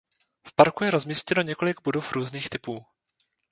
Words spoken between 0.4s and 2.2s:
V parku je rozmístěno několik budov